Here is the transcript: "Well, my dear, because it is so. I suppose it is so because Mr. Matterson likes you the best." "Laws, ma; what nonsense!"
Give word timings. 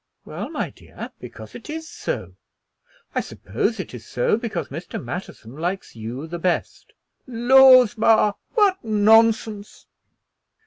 "Well, 0.25 0.49
my 0.49 0.71
dear, 0.71 1.11
because 1.19 1.53
it 1.53 1.69
is 1.69 1.87
so. 1.87 2.33
I 3.13 3.19
suppose 3.21 3.79
it 3.79 3.93
is 3.93 4.03
so 4.03 4.35
because 4.35 4.69
Mr. 4.69 4.99
Matterson 4.99 5.55
likes 5.55 5.95
you 5.95 6.25
the 6.25 6.39
best." 6.39 6.93
"Laws, 7.27 7.95
ma; 7.99 8.33
what 8.55 8.83
nonsense!" 8.83 9.85